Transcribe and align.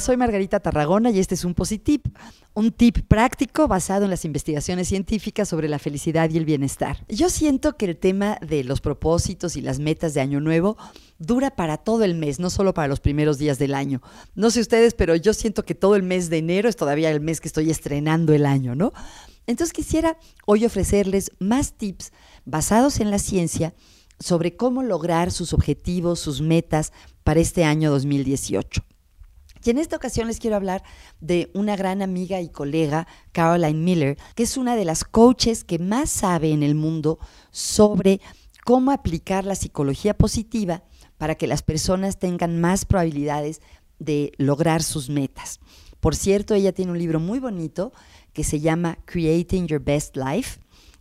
Soy 0.00 0.16
Margarita 0.16 0.60
Tarragona 0.60 1.10
y 1.10 1.18
este 1.18 1.34
es 1.34 1.44
un 1.44 1.54
Positip, 1.54 2.06
un 2.54 2.72
tip 2.72 3.06
práctico 3.06 3.68
basado 3.68 4.04
en 4.04 4.10
las 4.10 4.24
investigaciones 4.24 4.88
científicas 4.88 5.48
sobre 5.48 5.68
la 5.68 5.78
felicidad 5.78 6.30
y 6.30 6.38
el 6.38 6.44
bienestar. 6.44 7.04
Yo 7.08 7.28
siento 7.28 7.76
que 7.76 7.86
el 7.86 7.96
tema 7.96 8.38
de 8.40 8.64
los 8.64 8.80
propósitos 8.80 9.56
y 9.56 9.60
las 9.60 9.78
metas 9.78 10.14
de 10.14 10.20
Año 10.20 10.40
Nuevo 10.40 10.76
dura 11.18 11.50
para 11.56 11.78
todo 11.78 12.04
el 12.04 12.14
mes, 12.14 12.38
no 12.40 12.50
solo 12.50 12.74
para 12.74 12.88
los 12.88 13.00
primeros 13.00 13.38
días 13.38 13.58
del 13.58 13.74
año. 13.74 14.02
No 14.34 14.50
sé 14.50 14.60
ustedes, 14.60 14.94
pero 14.94 15.16
yo 15.16 15.34
siento 15.34 15.64
que 15.64 15.74
todo 15.74 15.96
el 15.96 16.02
mes 16.02 16.30
de 16.30 16.38
enero 16.38 16.68
es 16.68 16.76
todavía 16.76 17.10
el 17.10 17.20
mes 17.20 17.40
que 17.40 17.48
estoy 17.48 17.70
estrenando 17.70 18.32
el 18.32 18.46
año, 18.46 18.74
¿no? 18.74 18.92
Entonces 19.46 19.72
quisiera 19.72 20.18
hoy 20.46 20.64
ofrecerles 20.64 21.32
más 21.38 21.74
tips 21.74 22.12
basados 22.44 23.00
en 23.00 23.10
la 23.10 23.18
ciencia 23.18 23.74
sobre 24.18 24.56
cómo 24.56 24.82
lograr 24.82 25.32
sus 25.32 25.52
objetivos, 25.52 26.20
sus 26.20 26.40
metas 26.40 26.92
para 27.24 27.40
este 27.40 27.64
año 27.64 27.90
2018. 27.90 28.84
Y 29.64 29.70
en 29.70 29.78
esta 29.78 29.96
ocasión 29.96 30.26
les 30.26 30.38
quiero 30.38 30.56
hablar 30.56 30.82
de 31.20 31.50
una 31.54 31.76
gran 31.76 32.02
amiga 32.02 32.40
y 32.40 32.48
colega, 32.48 33.06
Caroline 33.32 33.80
Miller, 33.80 34.18
que 34.34 34.42
es 34.42 34.56
una 34.56 34.76
de 34.76 34.84
las 34.84 35.04
coaches 35.04 35.64
que 35.64 35.78
más 35.78 36.10
sabe 36.10 36.50
en 36.50 36.62
el 36.62 36.74
mundo 36.74 37.18
sobre 37.50 38.20
cómo 38.64 38.90
aplicar 38.90 39.44
la 39.44 39.54
psicología 39.54 40.14
positiva 40.14 40.82
para 41.16 41.36
que 41.36 41.46
las 41.46 41.62
personas 41.62 42.18
tengan 42.18 42.60
más 42.60 42.84
probabilidades 42.84 43.60
de 43.98 44.32
lograr 44.36 44.82
sus 44.82 45.08
metas. 45.08 45.60
Por 46.00 46.16
cierto, 46.16 46.54
ella 46.54 46.72
tiene 46.72 46.90
un 46.90 46.98
libro 46.98 47.20
muy 47.20 47.38
bonito 47.38 47.92
que 48.32 48.42
se 48.42 48.58
llama 48.58 48.98
Creating 49.04 49.68
Your 49.68 49.80
Best 49.80 50.16
Life, 50.16 50.58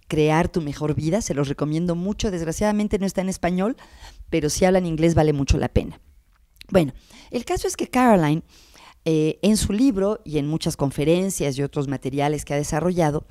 Crear 0.07 0.49
tu 0.49 0.61
mejor 0.61 0.93
vida. 0.93 1.21
Se 1.21 1.33
los 1.33 1.47
recomiendo 1.47 1.95
mucho. 1.95 2.31
Desgraciadamente 2.31 2.99
no 2.99 3.05
está 3.05 3.21
en 3.21 3.29
español, 3.29 3.77
pero 4.29 4.49
si 4.49 4.65
hablan 4.65 4.85
inglés 4.85 5.15
vale 5.15 5.31
mucho 5.31 5.57
la 5.57 5.69
pena. 5.69 6.01
Bueno, 6.71 6.93
el 7.29 7.45
caso 7.45 7.67
es 7.67 7.77
que 7.77 7.87
Caroline, 7.87 8.43
eh, 9.05 9.39
en 9.41 9.57
su 9.57 9.73
libro 9.73 10.21
y 10.23 10.37
en 10.37 10.47
muchas 10.47 10.77
conferencias 10.77 11.57
y 11.57 11.63
otros 11.63 11.87
materiales 11.87 12.45
que 12.45 12.53
ha 12.53 12.57
desarrollado, 12.57 13.25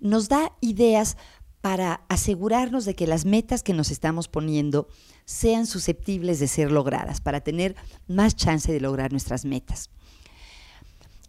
nos 0.00 0.28
da 0.28 0.52
ideas 0.60 1.16
para 1.60 2.04
asegurarnos 2.08 2.84
de 2.84 2.94
que 2.94 3.06
las 3.06 3.24
metas 3.24 3.62
que 3.62 3.72
nos 3.72 3.90
estamos 3.90 4.28
poniendo 4.28 4.88
sean 5.24 5.66
susceptibles 5.66 6.38
de 6.38 6.48
ser 6.48 6.70
logradas, 6.70 7.22
para 7.22 7.40
tener 7.40 7.74
más 8.06 8.36
chance 8.36 8.70
de 8.70 8.80
lograr 8.80 9.12
nuestras 9.12 9.46
metas. 9.46 9.88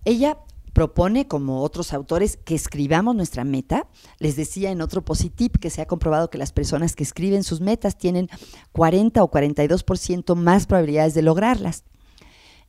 Ella 0.03 0.37
propone, 0.75 1.25
como 1.25 1.61
otros 1.61 1.93
autores, 1.93 2.35
que 2.35 2.53
escribamos 2.53 3.15
nuestra 3.15 3.45
meta. 3.45 3.87
Les 4.19 4.35
decía 4.35 4.71
en 4.71 4.81
otro 4.81 5.05
positip 5.05 5.55
que 5.55 5.69
se 5.69 5.81
ha 5.81 5.87
comprobado 5.87 6.29
que 6.29 6.37
las 6.37 6.51
personas 6.51 6.97
que 6.97 7.03
escriben 7.03 7.45
sus 7.45 7.61
metas 7.61 7.97
tienen 7.97 8.29
40 8.73 9.23
o 9.23 9.31
42% 9.31 10.35
más 10.35 10.67
probabilidades 10.67 11.13
de 11.13 11.21
lograrlas. 11.21 11.85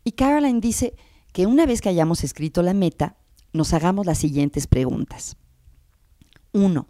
Y 0.04 0.12
Caroline 0.12 0.60
dice 0.60 0.94
que 1.32 1.46
una 1.46 1.66
vez 1.66 1.80
que 1.80 1.88
hayamos 1.88 2.22
escrito 2.22 2.62
la 2.62 2.74
meta, 2.74 3.16
nos 3.52 3.72
hagamos 3.72 4.06
las 4.06 4.18
siguientes 4.18 4.68
preguntas. 4.68 5.36
Uno, 6.52 6.86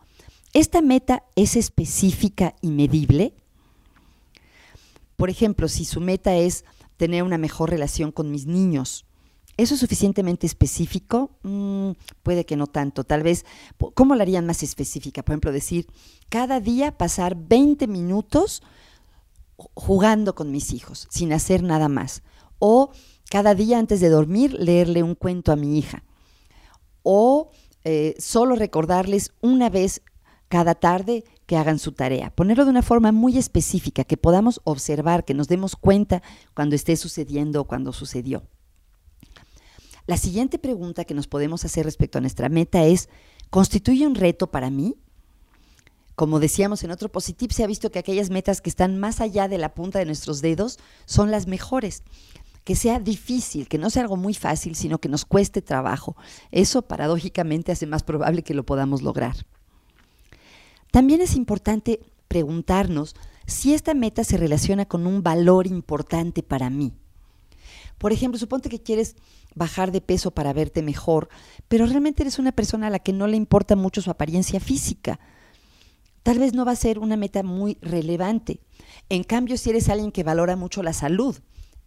¿esta 0.53 0.83
meta 0.83 1.23
es 1.35 1.57
específica 1.57 2.55
y 2.61 2.69
medible? 2.69 3.33
Por 5.17 5.31
ejemplo, 5.31 5.69
si 5.69 5.87
su 5.87 6.03
meta 6.03 6.37
es 6.37 6.67
tener 6.99 7.23
una 7.23 7.39
mejor 7.39 7.71
relación 7.71 8.13
con 8.13 8.31
mis 8.31 8.45
niños, 8.45 9.07
¿Eso 9.57 9.75
es 9.75 9.81
suficientemente 9.81 10.47
específico? 10.47 11.31
Mm, 11.43 11.93
puede 12.23 12.45
que 12.45 12.57
no 12.57 12.67
tanto. 12.67 13.05
Tal 13.05 13.23
vez, 13.23 13.47
¿cómo 13.95 14.15
la 14.15 14.23
harían 14.23 14.45
más 14.45 14.63
específica? 14.63 15.23
Por 15.23 15.33
ejemplo, 15.33 15.53
decir, 15.53 15.87
cada 16.29 16.61
día 16.61 16.99
pasar 16.99 17.37
20 17.37 17.87
minutos 17.87 18.63
jugando 19.57 20.35
con 20.35 20.51
mis 20.51 20.73
hijos, 20.73 21.09
sin 21.11 21.33
hacer 21.33 21.63
nada 21.63 21.89
más. 21.89 22.23
O 22.59 22.91
cada 23.31 23.55
día 23.55 23.79
antes 23.79 24.01
de 24.01 24.11
dormir, 24.11 24.53
leerle 24.53 25.03
un 25.03 25.15
cuento 25.15 25.53
a 25.53 25.57
mi 25.57 25.79
hija. 25.79 26.05
O 27.03 27.51
eh, 27.85 28.15
solo 28.19 28.57
recordarles 28.57 29.33
una 29.41 29.71
vez 29.71 30.03
cada 30.49 30.75
tarde 30.75 31.25
que 31.47 31.57
hagan 31.57 31.79
su 31.79 31.93
tarea. 31.93 32.31
Ponerlo 32.31 32.65
de 32.65 32.71
una 32.71 32.83
forma 32.83 33.11
muy 33.11 33.39
específica, 33.39 34.05
que 34.05 34.17
podamos 34.17 34.61
observar, 34.65 35.25
que 35.25 35.35
nos 35.35 35.49
demos 35.49 35.77
cuenta 35.77 36.23
cuando 36.55 36.77
esté 36.77 36.97
sucediendo 36.97 37.63
o 37.63 37.65
cuando 37.65 37.93
sucedió. 37.93 38.43
La 40.07 40.17
siguiente 40.17 40.59
pregunta 40.59 41.05
que 41.05 41.15
nos 41.15 41.27
podemos 41.27 41.65
hacer 41.65 41.85
respecto 41.85 42.19
a 42.19 42.21
nuestra 42.21 42.49
meta 42.49 42.85
es, 42.85 43.09
¿constituye 43.51 44.07
un 44.07 44.15
reto 44.15 44.51
para 44.51 44.71
mí? 44.71 44.97
Como 46.15 46.41
decíamos 46.41 46.83
en 46.85 46.93
otro 46.93 47.11
positivo, 47.11 47.53
se 47.53 47.65
ha 47.65 47.67
visto 47.67 47.91
que 47.91 47.99
aquellas 47.99 48.31
metas 48.31 48.61
que 48.61 48.71
están 48.71 48.99
más 48.99 49.21
allá 49.21 49.49
de 49.49 49.59
la 49.59 49.75
punta 49.75 49.99
de 49.99 50.07
nuestros 50.07 50.41
dedos 50.41 50.79
son 51.05 51.31
las 51.31 51.47
mejores. 51.47 52.05
Que 52.65 52.75
sea 52.75 53.01
difícil, 53.01 53.69
que 53.69 53.79
no 53.79 53.91
sea 53.91 54.03
algo 54.03 54.17
muy 54.17 54.33
fácil, 54.33 54.77
sino 54.77 54.99
que 54.99 55.09
nos 55.09 55.25
cueste 55.25 55.61
trabajo. 55.61 56.17
Eso 56.53 56.83
paradójicamente 56.83 57.73
hace 57.73 57.87
más 57.87 58.03
probable 58.03 58.43
que 58.43 58.55
lo 58.55 58.65
podamos 58.65 59.03
lograr. 59.03 59.37
También 60.91 61.21
es 61.21 61.37
importante 61.37 62.01
preguntarnos 62.29 63.15
si 63.47 63.75
esta 63.75 63.93
meta 63.93 64.25
se 64.25 64.37
relaciona 64.39 64.87
con 64.87 65.07
un 65.07 65.23
valor 65.23 65.67
importante 65.67 66.43
para 66.43 66.71
mí. 66.71 66.95
Por 67.99 68.13
ejemplo, 68.13 68.39
suponte 68.39 68.69
que 68.69 68.83
quieres 68.83 69.17
bajar 69.55 69.91
de 69.91 70.01
peso 70.01 70.31
para 70.31 70.53
verte 70.53 70.83
mejor, 70.83 71.29
pero 71.69 71.87
realmente 71.87 72.23
eres 72.23 72.39
una 72.39 72.53
persona 72.53 72.89
a 72.89 72.91
la 72.91 72.99
que 72.99 73.13
no 73.13 73.27
le 73.27 73.37
importa 73.37 73.77
mucho 73.77 74.03
su 74.03 74.11
apariencia 74.11 74.61
física. 74.61 75.19
Tal 76.23 76.39
vez 76.39 76.55
no 76.55 76.65
va 76.65 76.73
a 76.73 76.77
ser 76.77 76.99
una 76.99 77.17
meta 77.17 77.43
muy 77.43 77.79
relevante. 77.81 78.61
En 79.09 79.23
cambio, 79.23 79.57
si 79.57 79.71
eres 79.71 79.89
alguien 79.89 80.13
que 80.13 80.25
valora 80.25 80.57
mucho 80.57 80.83
la 80.83 80.93
salud 80.93 81.37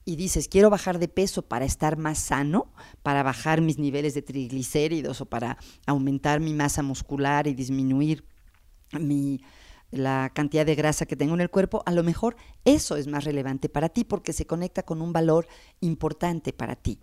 y 0.06 0.16
dices, 0.16 0.48
quiero 0.48 0.70
bajar 0.70 0.98
de 0.98 1.08
peso 1.08 1.44
para 1.44 1.66
estar 1.66 1.98
más 1.98 2.20
sano, 2.20 2.72
para 3.04 3.22
bajar 3.22 3.62
mis 3.62 3.78
niveles 3.78 4.14
de 4.14 4.22
triglicéridos 4.22 5.22
o 5.22 5.26
para 5.26 5.58
aumentar 5.86 6.40
mi 6.40 6.54
masa 6.54 6.82
muscular 6.82 7.48
y 7.48 7.54
disminuir 7.54 8.24
mi, 9.00 9.42
la 9.92 10.32
cantidad 10.34 10.66
de 10.66 10.76
grasa 10.76 11.06
que 11.06 11.16
tengo 11.16 11.34
en 11.34 11.42
el 11.42 11.50
cuerpo, 11.50 11.84
a 11.86 11.92
lo 11.92 12.04
mejor 12.04 12.36
eso 12.66 12.96
es 12.96 13.08
más 13.08 13.24
relevante 13.24 13.70
para 13.70 13.90
ti 13.90 14.04
porque 14.04 14.34
se 14.34 14.46
conecta 14.46 14.84
con 14.84 15.02
un 15.02 15.14
valor 15.14 15.48
importante 15.82 16.54
para 16.54 16.76
ti. 16.76 17.00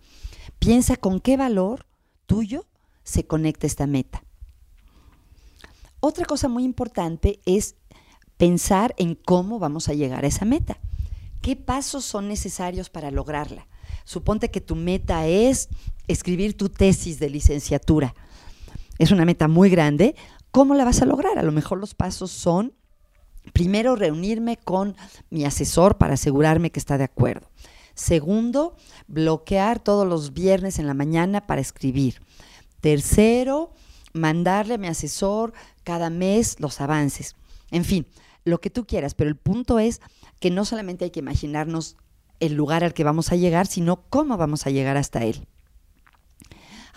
Piensa 0.59 0.95
con 0.95 1.19
qué 1.19 1.37
valor 1.37 1.85
tuyo 2.25 2.65
se 3.03 3.25
conecta 3.25 3.67
esta 3.67 3.87
meta. 3.87 4.23
Otra 5.99 6.25
cosa 6.25 6.47
muy 6.47 6.63
importante 6.63 7.39
es 7.45 7.75
pensar 8.37 8.93
en 8.97 9.15
cómo 9.15 9.59
vamos 9.59 9.89
a 9.89 9.93
llegar 9.93 10.23
a 10.23 10.27
esa 10.27 10.45
meta. 10.45 10.77
¿Qué 11.41 11.55
pasos 11.55 12.05
son 12.05 12.27
necesarios 12.27 12.89
para 12.89 13.11
lograrla? 13.11 13.67
Suponte 14.05 14.51
que 14.51 14.61
tu 14.61 14.75
meta 14.75 15.27
es 15.27 15.69
escribir 16.07 16.55
tu 16.55 16.69
tesis 16.69 17.19
de 17.19 17.29
licenciatura. 17.29 18.15
Es 18.99 19.11
una 19.11 19.25
meta 19.25 19.47
muy 19.47 19.69
grande. 19.69 20.15
¿Cómo 20.51 20.75
la 20.75 20.85
vas 20.85 21.01
a 21.01 21.05
lograr? 21.05 21.37
A 21.37 21.43
lo 21.43 21.51
mejor 21.51 21.77
los 21.77 21.93
pasos 21.93 22.31
son, 22.31 22.73
primero, 23.53 23.95
reunirme 23.95 24.57
con 24.57 24.95
mi 25.29 25.45
asesor 25.45 25.97
para 25.97 26.15
asegurarme 26.15 26.71
que 26.71 26.79
está 26.79 26.97
de 26.97 27.03
acuerdo. 27.05 27.49
Segundo, 27.93 28.75
bloquear 29.07 29.79
todos 29.79 30.07
los 30.07 30.33
viernes 30.33 30.79
en 30.79 30.87
la 30.87 30.93
mañana 30.93 31.47
para 31.47 31.61
escribir. 31.61 32.21
Tercero, 32.79 33.73
mandarle 34.13 34.75
a 34.75 34.77
mi 34.77 34.87
asesor 34.87 35.53
cada 35.83 36.09
mes 36.09 36.59
los 36.59 36.79
avances. 36.79 37.35
En 37.71 37.85
fin, 37.85 38.05
lo 38.43 38.61
que 38.61 38.69
tú 38.69 38.85
quieras, 38.85 39.13
pero 39.13 39.29
el 39.29 39.35
punto 39.35 39.79
es 39.79 40.01
que 40.39 40.51
no 40.51 40.63
solamente 40.63 41.05
hay 41.05 41.11
que 41.11 41.19
imaginarnos 41.19 41.97
el 42.39 42.53
lugar 42.53 42.83
al 42.83 42.93
que 42.93 43.03
vamos 43.03 43.31
a 43.31 43.35
llegar, 43.35 43.67
sino 43.67 44.03
cómo 44.09 44.37
vamos 44.37 44.67
a 44.67 44.69
llegar 44.69 44.97
hasta 44.97 45.23
él. 45.23 45.47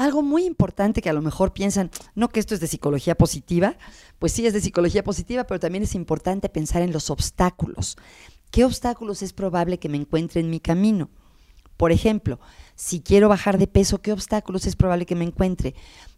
Algo 0.00 0.22
muy 0.22 0.46
importante 0.46 1.02
que 1.02 1.10
a 1.10 1.12
lo 1.12 1.20
mejor 1.20 1.52
piensan, 1.52 1.90
no 2.14 2.30
que 2.30 2.40
esto 2.40 2.54
es 2.54 2.60
de 2.60 2.66
psicología 2.66 3.16
positiva, 3.16 3.76
pues 4.18 4.32
sí 4.32 4.46
es 4.46 4.54
de 4.54 4.62
psicología 4.62 5.04
positiva, 5.04 5.44
pero 5.44 5.60
también 5.60 5.84
es 5.84 5.94
importante 5.94 6.48
pensar 6.48 6.80
en 6.80 6.90
los 6.90 7.10
obstáculos. 7.10 7.98
¿Qué 8.50 8.64
obstáculos 8.64 9.20
es 9.20 9.34
probable 9.34 9.78
que 9.78 9.90
me 9.90 9.98
encuentre 9.98 10.40
en 10.40 10.48
mi 10.48 10.58
camino? 10.58 11.10
Por 11.76 11.92
ejemplo, 11.92 12.40
si 12.76 13.02
quiero 13.02 13.28
bajar 13.28 13.58
de 13.58 13.66
peso, 13.66 14.00
¿qué 14.00 14.10
obstáculos 14.10 14.66
es 14.66 14.74
probable 14.74 15.04
que 15.04 15.16
me 15.16 15.26
encuentre? 15.26 15.74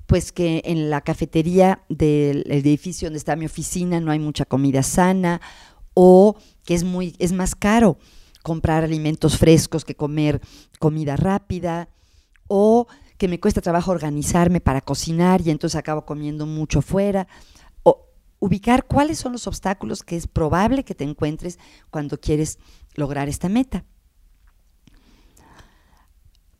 Pues 0.07 0.31
que 0.31 0.63
en 0.65 0.89
la 0.89 1.01
cafetería 1.01 1.83
del 1.89 2.45
edificio 2.53 3.07
donde 3.07 3.19
está 3.19 3.35
mi 3.35 3.47
oficina 3.47 3.99
no 3.99 4.13
hay 4.13 4.21
mucha 4.21 4.45
comida 4.45 4.85
sana 4.85 5.41
o 5.93 6.37
que 6.65 6.75
es 6.75 6.85
muy 6.85 7.17
es 7.19 7.33
más 7.33 7.57
caro 7.57 7.99
comprar 8.45 8.85
alimentos 8.85 9.39
frescos 9.39 9.85
que 9.85 9.97
comer 9.97 10.41
comida 10.79 11.17
rápida 11.17 11.89
o 12.47 12.87
que 13.23 13.29
me 13.29 13.39
cuesta 13.39 13.61
trabajo 13.61 13.93
organizarme 13.93 14.61
para 14.61 14.81
cocinar 14.81 15.43
y 15.43 15.51
entonces 15.51 15.79
acabo 15.79 16.05
comiendo 16.05 16.45
mucho 16.45 16.83
fuera. 16.83 17.29
O 17.85 18.09
ubicar 18.41 18.85
cuáles 18.85 19.21
son 19.21 19.31
los 19.31 19.47
obstáculos 19.47 20.03
que 20.03 20.17
es 20.17 20.27
probable 20.27 20.83
que 20.83 20.97
te 20.97 21.05
encuentres 21.05 21.61
cuando 21.91 22.19
quieres 22.19 22.59
lograr 22.97 23.29
esta 23.29 23.49
meta. 23.49 23.85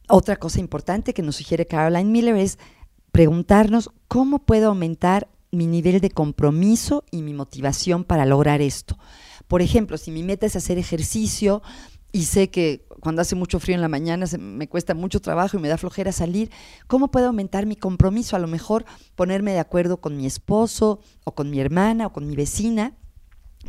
Otra 0.09 0.37
cosa 0.37 0.61
importante 0.61 1.13
que 1.13 1.23
nos 1.23 1.35
sugiere 1.35 1.67
Caroline 1.67 2.09
Miller 2.09 2.37
es 2.37 2.61
preguntarnos 3.11 3.91
cómo 4.07 4.39
puedo 4.39 4.69
aumentar 4.69 5.29
mi 5.51 5.67
nivel 5.67 5.99
de 5.99 6.11
compromiso 6.11 7.05
y 7.11 7.23
mi 7.23 7.35
motivación 7.35 8.05
para 8.05 8.25
lograr 8.25 8.61
esto. 8.61 8.97
Por 9.49 9.63
ejemplo, 9.63 9.99
si 9.99 10.13
mi 10.13 10.23
meta 10.23 10.47
es 10.47 10.55
hacer 10.55 10.79
ejercicio, 10.79 11.61
y 12.13 12.25
sé 12.25 12.51
que 12.51 12.87
cuando 13.01 13.23
hace 13.23 13.35
mucho 13.35 13.59
frío 13.59 13.75
en 13.75 13.81
la 13.81 13.89
mañana 13.89 14.27
me 14.39 14.69
cuesta 14.69 14.95
mucho 14.95 15.21
trabajo 15.21 15.57
y 15.57 15.61
me 15.61 15.69
da 15.69 15.79
flojera 15.79 16.13
salir, 16.13 16.51
¿cómo 16.87 17.11
puedo 17.11 17.27
aumentar 17.27 17.65
mi 17.65 17.75
compromiso? 17.75 18.37
A 18.37 18.39
lo 18.39 18.47
mejor 18.47 18.85
ponerme 19.17 19.53
de 19.53 19.59
acuerdo 19.59 20.01
con 20.01 20.17
mi 20.17 20.27
esposo 20.27 21.01
o 21.25 21.35
con 21.35 21.51
mi 21.51 21.59
hermana 21.59 22.07
o 22.07 22.13
con 22.13 22.27
mi 22.27 22.37
vecina 22.37 22.95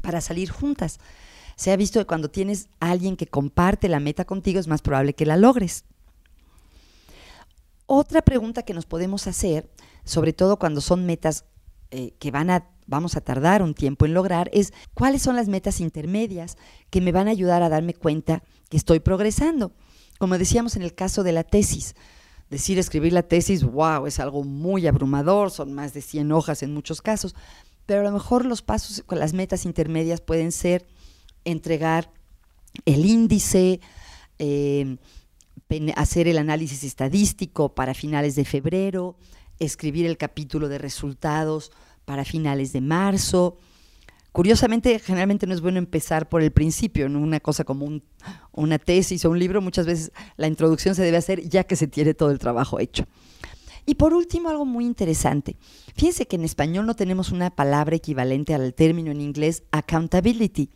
para 0.01 0.19
salir 0.19 0.51
juntas. 0.51 0.99
Se 1.55 1.71
ha 1.71 1.77
visto 1.77 1.99
que 1.99 2.05
cuando 2.05 2.29
tienes 2.29 2.67
a 2.81 2.91
alguien 2.91 3.15
que 3.15 3.27
comparte 3.27 3.87
la 3.87 4.01
meta 4.01 4.25
contigo 4.25 4.59
es 4.59 4.67
más 4.67 4.81
probable 4.81 5.13
que 5.13 5.25
la 5.25 5.37
logres. 5.37 5.85
Otra 7.85 8.21
pregunta 8.21 8.63
que 8.63 8.73
nos 8.73 8.85
podemos 8.85 9.27
hacer, 9.27 9.69
sobre 10.03 10.33
todo 10.33 10.59
cuando 10.59 10.81
son 10.81 11.05
metas 11.05 11.45
eh, 11.91 12.13
que 12.19 12.31
van 12.31 12.49
a, 12.49 12.67
vamos 12.87 13.15
a 13.15 13.21
tardar 13.21 13.61
un 13.61 13.73
tiempo 13.73 14.05
en 14.05 14.13
lograr, 14.13 14.49
es 14.53 14.73
cuáles 14.93 15.21
son 15.21 15.35
las 15.35 15.47
metas 15.47 15.79
intermedias 15.79 16.57
que 16.89 17.01
me 17.01 17.11
van 17.11 17.27
a 17.27 17.31
ayudar 17.31 17.63
a 17.63 17.69
darme 17.69 17.93
cuenta 17.93 18.43
que 18.69 18.77
estoy 18.77 18.99
progresando. 18.99 19.71
Como 20.19 20.37
decíamos 20.37 20.75
en 20.75 20.83
el 20.83 20.93
caso 20.93 21.23
de 21.23 21.31
la 21.31 21.43
tesis, 21.43 21.95
decir 22.49 22.77
escribir 22.79 23.13
la 23.13 23.23
tesis, 23.23 23.63
wow, 23.63 24.05
es 24.05 24.19
algo 24.19 24.43
muy 24.43 24.87
abrumador, 24.87 25.51
son 25.51 25.73
más 25.73 25.93
de 25.93 26.01
100 26.01 26.31
hojas 26.31 26.63
en 26.63 26.73
muchos 26.73 27.01
casos, 27.01 27.35
pero 27.85 28.01
a 28.01 28.03
lo 28.03 28.11
mejor 28.11 28.45
los 28.45 28.61
pasos 28.61 29.03
las 29.09 29.33
metas 29.33 29.65
intermedias 29.65 30.21
pueden 30.21 30.51
ser 30.51 30.85
entregar 31.45 32.11
el 32.85 33.05
índice, 33.05 33.81
eh, 34.39 34.97
hacer 35.95 36.27
el 36.27 36.37
análisis 36.37 36.83
estadístico 36.83 37.73
para 37.73 37.93
finales 37.93 38.35
de 38.35 38.45
febrero, 38.45 39.17
escribir 39.59 40.05
el 40.05 40.17
capítulo 40.17 40.69
de 40.69 40.77
resultados 40.77 41.71
para 42.05 42.25
finales 42.25 42.73
de 42.73 42.81
marzo. 42.81 43.57
Curiosamente, 44.31 44.97
generalmente 44.99 45.45
no 45.45 45.53
es 45.53 45.61
bueno 45.61 45.77
empezar 45.77 46.27
por 46.27 46.41
el 46.41 46.51
principio, 46.51 47.05
en 47.05 47.15
una 47.15 47.39
cosa 47.39 47.63
como 47.63 48.01
una 48.51 48.79
tesis 48.79 49.23
o 49.25 49.29
un 49.29 49.37
libro, 49.37 49.61
muchas 49.61 49.85
veces 49.85 50.11
la 50.37 50.47
introducción 50.47 50.95
se 50.95 51.03
debe 51.03 51.17
hacer 51.17 51.47
ya 51.47 51.65
que 51.65 51.75
se 51.75 51.87
tiene 51.87 52.15
todo 52.15 52.31
el 52.31 52.39
trabajo 52.39 52.79
hecho. 52.79 53.05
Y 53.85 53.95
por 53.95 54.13
último, 54.13 54.49
algo 54.49 54.65
muy 54.65 54.85
interesante. 54.85 55.57
Fíjense 55.95 56.25
que 56.25 56.37
en 56.37 56.45
español 56.45 56.85
no 56.85 56.95
tenemos 56.95 57.31
una 57.31 57.49
palabra 57.49 57.95
equivalente 57.95 58.53
al 58.53 58.73
término 58.73 59.11
en 59.11 59.21
inglés 59.21 59.63
accountability. 59.71 60.69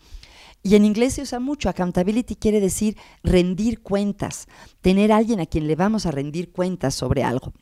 Y 0.62 0.76
en 0.76 0.84
inglés 0.84 1.14
se 1.14 1.22
usa 1.22 1.40
mucho. 1.40 1.70
Accountability 1.70 2.36
quiere 2.36 2.60
decir 2.60 2.98
rendir 3.24 3.82
cuentas, 3.82 4.48
tener 4.82 5.12
a 5.12 5.18
alguien 5.18 5.40
a 5.40 5.46
quien 5.46 5.68
le 5.68 5.76
vamos 5.76 6.06
a 6.06 6.12
rendir 6.12 6.52
cuentas 6.52 6.96
sobre 6.96 7.24
algo. 7.24 7.54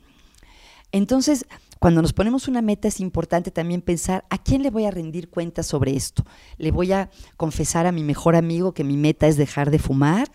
Entonces, 0.92 1.46
cuando 1.80 2.02
nos 2.02 2.14
ponemos 2.14 2.48
una 2.48 2.62
meta 2.62 2.88
es 2.88 3.00
importante 3.00 3.52
también 3.52 3.82
pensar 3.82 4.26
a 4.30 4.38
quién 4.38 4.64
le 4.64 4.70
voy 4.70 4.86
a 4.86 4.92
rendir 4.92 5.30
cuentas 5.30 5.68
sobre 5.68 5.96
esto. 5.96 6.26
¿Le 6.58 6.72
voy 6.72 6.92
a 6.92 7.10
confesar 7.38 7.86
a 7.86 7.92
mi 7.92 8.04
mejor 8.04 8.36
amigo 8.36 8.74
que 8.74 8.84
mi 8.84 8.98
meta 8.98 9.28
es 9.28 9.38
dejar 9.38 9.72
de 9.72 9.80
fumar? 9.80 10.32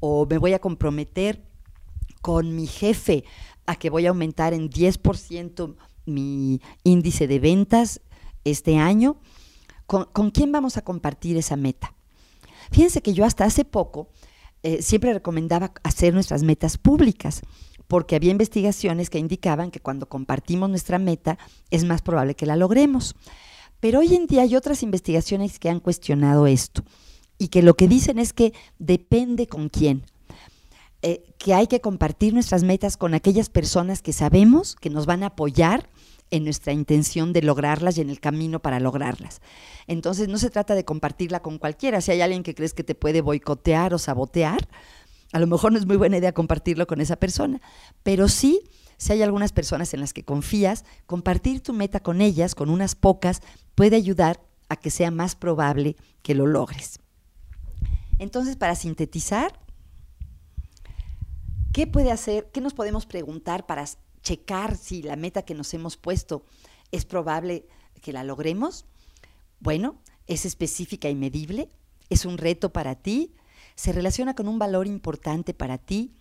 ¿O 0.00 0.26
me 0.26 0.38
voy 0.38 0.52
a 0.54 0.58
comprometer 0.58 1.42
con 2.22 2.54
mi 2.54 2.66
jefe 2.66 3.24
a 3.66 3.76
que 3.76 3.90
voy 3.90 4.06
a 4.06 4.10
aumentar 4.10 4.54
en 4.54 4.70
10% 4.70 5.76
mi 6.06 6.60
índice 6.84 7.26
de 7.26 7.40
ventas 7.40 8.00
este 8.44 8.78
año? 8.78 9.18
¿Con, 9.86 10.30
quién 10.30 10.50
vamos 10.50 10.76
a 10.76 10.82
compartir 10.82 11.36
esa 11.36 11.56
meta? 11.56 11.94
Fíjense 12.70 13.02
que 13.02 13.12
yo 13.12 13.24
hasta 13.24 13.44
hace 13.44 13.64
poco 13.64 14.08
eh, 14.62 14.82
siempre 14.82 15.12
recomendaba 15.12 15.72
hacer 15.84 16.12
nuestras 16.12 16.42
metas 16.42 16.76
públicas, 16.76 17.42
porque 17.88 18.16
había 18.16 18.30
investigaciones 18.30 19.10
que 19.10 19.18
indicaban 19.18 19.70
que 19.70 19.80
cuando 19.80 20.08
compartimos 20.08 20.68
nuestra 20.68 20.98
meta 20.98 21.38
es 21.70 21.84
más 21.84 22.02
probable 22.02 22.34
que 22.34 22.46
la 22.46 22.56
logremos. 22.56 23.14
Pero 23.80 24.00
hoy 24.00 24.14
en 24.14 24.26
día 24.26 24.42
hay 24.42 24.56
otras 24.56 24.82
investigaciones 24.82 25.58
que 25.58 25.68
han 25.68 25.80
cuestionado 25.80 26.46
esto 26.46 26.82
y 27.38 27.48
que 27.48 27.62
lo 27.62 27.74
que 27.74 27.88
dicen 27.88 28.18
es 28.18 28.32
que 28.32 28.52
depende 28.78 29.46
con 29.46 29.68
quién. 29.68 30.04
Eh, 31.02 31.22
que 31.38 31.54
hay 31.54 31.66
que 31.66 31.80
compartir 31.80 32.32
nuestras 32.32 32.64
metas 32.64 32.96
con 32.96 33.14
aquellas 33.14 33.50
personas 33.50 34.02
que 34.02 34.12
sabemos 34.12 34.74
que 34.74 34.90
nos 34.90 35.06
van 35.06 35.22
a 35.22 35.26
apoyar 35.26 35.88
en 36.30 36.44
nuestra 36.44 36.72
intención 36.72 37.32
de 37.32 37.42
lograrlas 37.42 37.98
y 37.98 38.00
en 38.00 38.10
el 38.10 38.18
camino 38.18 38.60
para 38.60 38.80
lograrlas. 38.80 39.40
Entonces 39.86 40.28
no 40.28 40.38
se 40.38 40.50
trata 40.50 40.74
de 40.74 40.84
compartirla 40.84 41.40
con 41.40 41.58
cualquiera. 41.58 42.00
Si 42.00 42.10
hay 42.10 42.22
alguien 42.22 42.42
que 42.42 42.54
crees 42.54 42.74
que 42.74 42.82
te 42.82 42.94
puede 42.94 43.20
boicotear 43.20 43.94
o 43.94 43.98
sabotear, 43.98 44.68
a 45.32 45.38
lo 45.38 45.46
mejor 45.46 45.72
no 45.72 45.78
es 45.78 45.86
muy 45.86 45.96
buena 45.96 46.18
idea 46.18 46.32
compartirlo 46.32 46.86
con 46.86 47.00
esa 47.00 47.16
persona, 47.16 47.60
pero 48.02 48.28
sí, 48.28 48.62
si 48.96 49.12
hay 49.12 49.22
algunas 49.22 49.52
personas 49.52 49.92
en 49.94 50.00
las 50.00 50.12
que 50.12 50.24
confías, 50.24 50.84
compartir 51.06 51.60
tu 51.60 51.72
meta 51.72 52.00
con 52.00 52.20
ellas, 52.20 52.54
con 52.54 52.70
unas 52.70 52.94
pocas, 52.94 53.42
puede 53.74 53.96
ayudar 53.96 54.40
a 54.68 54.76
que 54.76 54.90
sea 54.90 55.10
más 55.10 55.34
probable 55.34 55.96
que 56.22 56.34
lo 56.34 56.46
logres. 56.46 57.00
Entonces, 58.18 58.56
para 58.56 58.74
sintetizar, 58.74 59.60
¿qué 61.72 61.86
puede 61.86 62.10
hacer? 62.10 62.50
¿Qué 62.52 62.60
nos 62.60 62.72
podemos 62.74 63.06
preguntar 63.06 63.66
para 63.66 63.84
checar 64.22 64.76
si 64.76 65.02
la 65.02 65.16
meta 65.16 65.42
que 65.42 65.54
nos 65.54 65.72
hemos 65.74 65.96
puesto 65.96 66.44
es 66.90 67.04
probable 67.04 67.68
que 68.00 68.12
la 68.12 68.24
logremos? 68.24 68.86
Bueno, 69.60 70.00
es 70.26 70.46
específica 70.46 71.08
y 71.10 71.14
medible, 71.14 71.70
es 72.08 72.24
un 72.24 72.38
reto 72.38 72.72
para 72.72 72.94
ti, 72.94 73.34
se 73.76 73.92
relaciona 73.92 74.34
con 74.34 74.48
un 74.48 74.58
valor 74.58 74.86
importante 74.86 75.54
para 75.54 75.78
ti, 75.78 76.12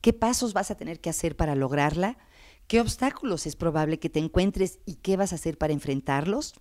qué 0.00 0.12
pasos 0.12 0.52
vas 0.52 0.70
a 0.70 0.76
tener 0.76 1.00
que 1.00 1.10
hacer 1.10 1.36
para 1.36 1.54
lograrla, 1.54 2.16
qué 2.66 2.80
obstáculos 2.80 3.46
es 3.46 3.56
probable 3.56 3.98
que 3.98 4.08
te 4.08 4.20
encuentres 4.20 4.78
y 4.86 4.94
qué 4.94 5.16
vas 5.16 5.32
a 5.32 5.34
hacer 5.34 5.58
para 5.58 5.72
enfrentarlos, 5.72 6.54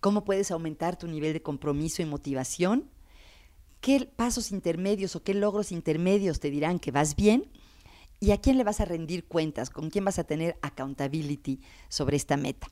cómo 0.00 0.24
puedes 0.24 0.50
aumentar 0.50 0.96
tu 0.96 1.06
nivel 1.06 1.32
de 1.32 1.42
compromiso 1.42 2.02
y 2.02 2.06
motivación, 2.06 2.90
qué 3.80 4.10
pasos 4.16 4.50
intermedios 4.50 5.14
o 5.14 5.22
qué 5.22 5.34
logros 5.34 5.70
intermedios 5.70 6.40
te 6.40 6.50
dirán 6.50 6.78
que 6.78 6.90
vas 6.90 7.14
bien 7.14 7.50
¿Y 8.24 8.30
a 8.30 8.40
quién 8.40 8.56
le 8.56 8.64
vas 8.64 8.80
a 8.80 8.86
rendir 8.86 9.26
cuentas? 9.26 9.68
¿Con 9.68 9.90
quién 9.90 10.06
vas 10.06 10.18
a 10.18 10.24
tener 10.24 10.56
accountability 10.62 11.60
sobre 11.90 12.16
esta 12.16 12.38
meta? 12.38 12.68